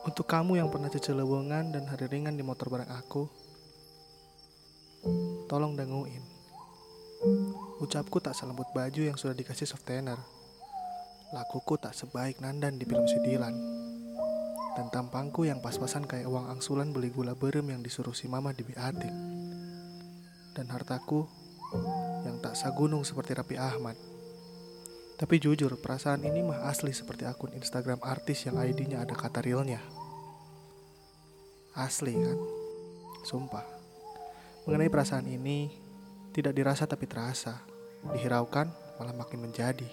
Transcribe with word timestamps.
Untuk 0.00 0.24
kamu 0.24 0.56
yang 0.56 0.72
pernah 0.72 0.88
cecelewongan 0.88 1.76
dan 1.76 1.84
hari 1.84 2.08
ringan 2.08 2.32
di 2.32 2.40
motor 2.40 2.72
bareng 2.72 2.88
aku, 2.88 3.28
tolong 5.44 5.76
denguin. 5.76 6.24
Ucapku 7.84 8.16
tak 8.16 8.32
selembut 8.32 8.72
baju 8.72 9.02
yang 9.04 9.20
sudah 9.20 9.36
dikasih 9.36 9.68
softener. 9.68 10.16
Lakuku 11.36 11.76
tak 11.76 11.92
sebaik 11.92 12.40
Nandan 12.40 12.80
di 12.80 12.88
film 12.88 13.04
Sidilan. 13.04 13.52
Dan 14.72 14.88
tampangku 14.88 15.44
yang 15.44 15.60
pas-pasan 15.60 16.08
kayak 16.08 16.32
uang 16.32 16.48
angsulan 16.48 16.96
beli 16.96 17.12
gula 17.12 17.36
berem 17.36 17.68
yang 17.68 17.84
disuruh 17.84 18.16
si 18.16 18.24
mama 18.24 18.56
di 18.56 18.64
Biatik. 18.64 19.12
Dan 20.56 20.66
hartaku 20.72 21.28
yang 22.24 22.40
tak 22.40 22.56
sagunung 22.56 23.04
seperti 23.04 23.36
Rapi 23.36 23.60
Ahmad. 23.60 24.00
Tapi 25.20 25.36
jujur, 25.36 25.76
perasaan 25.76 26.24
ini 26.24 26.40
mah 26.40 26.64
asli 26.64 26.96
seperti 26.96 27.28
akun 27.28 27.52
Instagram 27.52 28.00
artis 28.00 28.48
yang 28.48 28.56
ID-nya 28.56 29.04
ada 29.04 29.12
kata 29.12 29.44
realnya. 29.44 29.99
Asli 31.74 32.18
kan? 32.18 32.38
Sumpah. 33.22 33.62
Mengenai 34.66 34.90
perasaan 34.90 35.26
ini, 35.30 35.70
tidak 36.34 36.54
dirasa 36.54 36.86
tapi 36.86 37.06
terasa. 37.06 37.62
Dihiraukan 38.10 38.98
malah 38.98 39.14
makin 39.14 39.44
menjadi. 39.44 39.86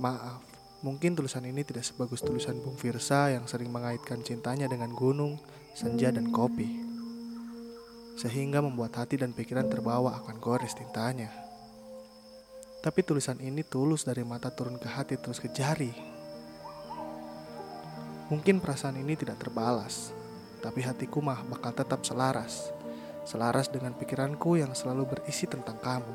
Maaf, 0.00 0.40
mungkin 0.80 1.12
tulisan 1.12 1.44
ini 1.44 1.60
tidak 1.62 1.84
sebagus 1.84 2.24
tulisan 2.24 2.56
Bung 2.58 2.74
Firsa 2.74 3.30
yang 3.30 3.44
sering 3.44 3.68
mengaitkan 3.68 4.24
cintanya 4.24 4.66
dengan 4.66 4.90
gunung, 4.96 5.36
senja, 5.76 6.08
dan 6.10 6.32
kopi. 6.32 6.68
Sehingga 8.16 8.64
membuat 8.64 8.96
hati 8.96 9.20
dan 9.20 9.30
pikiran 9.36 9.68
terbawa 9.68 10.20
akan 10.24 10.36
gores 10.40 10.72
tintanya. 10.74 11.30
Tapi 12.80 13.04
tulisan 13.04 13.36
ini 13.44 13.60
tulus 13.60 14.08
dari 14.08 14.24
mata 14.24 14.48
turun 14.48 14.80
ke 14.80 14.88
hati 14.88 15.20
terus 15.20 15.36
ke 15.36 15.52
jari. 15.52 15.92
Mungkin 18.30 18.62
perasaan 18.62 18.94
ini 18.94 19.18
tidak 19.18 19.42
terbalas, 19.42 20.14
tapi 20.62 20.86
hatiku 20.86 21.18
mah 21.18 21.42
bakal 21.50 21.74
tetap 21.74 22.06
selaras. 22.06 22.70
Selaras 23.26 23.66
dengan 23.66 23.90
pikiranku 23.90 24.54
yang 24.54 24.70
selalu 24.70 25.18
berisi 25.18 25.50
tentang 25.50 25.82
kamu. 25.82 26.14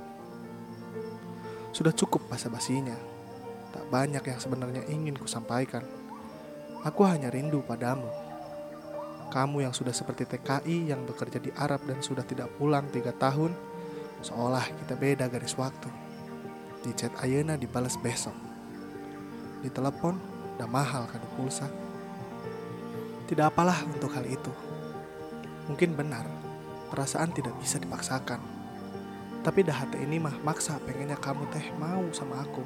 Sudah 1.75 1.91
cukup 1.91 2.23
basa-basinya. 2.31 2.95
Tak 3.75 3.91
banyak 3.91 4.23
yang 4.23 4.39
sebenarnya 4.39 4.87
ingin 4.87 5.19
kusampaikan. 5.19 5.83
Aku 6.87 7.03
hanya 7.03 7.27
rindu 7.27 7.59
padamu. 7.67 8.07
Kamu 9.27 9.67
yang 9.67 9.75
sudah 9.75 9.91
seperti 9.91 10.23
TKI 10.23 10.95
yang 10.95 11.03
bekerja 11.03 11.43
di 11.43 11.51
Arab 11.59 11.83
dan 11.83 11.99
sudah 11.99 12.23
tidak 12.23 12.47
pulang 12.55 12.87
tiga 12.95 13.11
tahun, 13.11 13.51
seolah 14.23 14.63
kita 14.71 14.95
beda 14.95 15.27
garis 15.27 15.59
waktu. 15.59 15.91
Di 16.79 16.95
chat 16.95 17.11
Ayana 17.19 17.59
dibalas 17.59 17.99
besok. 17.99 18.37
Di 19.59 19.67
telepon 19.67 20.15
udah 20.55 20.69
mahal 20.71 21.11
kado 21.11 21.27
pulsa. 21.35 21.67
Tidak 23.25 23.45
apalah 23.45 23.81
untuk 23.89 24.13
hal 24.13 24.25
itu. 24.29 24.53
Mungkin 25.65 25.97
benar, 25.97 26.29
perasaan 26.93 27.33
tidak 27.33 27.57
bisa 27.57 27.81
dipaksakan. 27.81 28.37
Tapi 29.41 29.59
dah 29.65 29.77
hati 29.81 30.01
ini 30.01 30.21
mah 30.21 30.37
maksa 30.41 30.77
pengennya 30.81 31.17
kamu 31.17 31.45
teh 31.49 31.65
mau 31.77 32.05
sama 32.13 32.41
aku. 32.45 32.61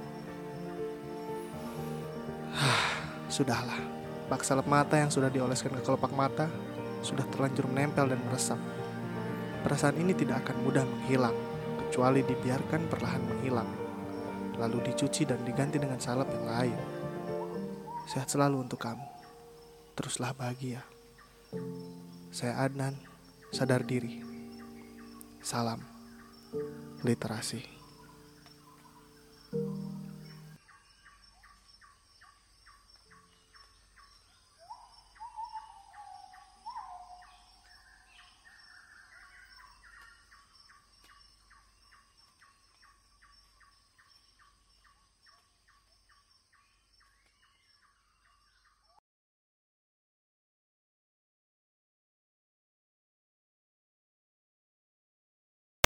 Sudahlah, 3.33 3.79
paksa 4.27 4.55
lep 4.55 4.67
mata 4.67 4.99
yang 4.99 5.11
sudah 5.11 5.31
dioleskan 5.31 5.75
ke 5.75 5.81
kelopak 5.83 6.11
mata 6.11 6.51
sudah 6.99 7.23
terlanjur 7.31 7.67
menempel 7.71 8.11
dan 8.11 8.19
meresap. 8.27 8.59
Perasaan 9.63 9.99
ini 9.99 10.15
tidak 10.15 10.43
akan 10.47 10.63
mudah 10.63 10.83
menghilang, 10.83 11.35
kecuali 11.87 12.23
dibiarkan 12.23 12.87
perlahan 12.91 13.23
menghilang 13.27 13.89
lalu 14.59 14.91
dicuci 14.91 15.23
dan 15.23 15.39
diganti 15.47 15.79
dengan 15.79 15.97
salep 15.97 16.27
yang 16.35 16.45
lain. 16.45 16.77
Sehat 18.05 18.27
selalu 18.27 18.67
untuk 18.67 18.83
kamu. 18.83 19.18
Teruslah 19.99 20.31
bahagia. 20.31 20.79
Saya 22.31 22.63
Adnan, 22.63 22.95
sadar 23.51 23.83
diri. 23.83 24.23
Salam 25.43 25.83
literasi. 27.03 27.78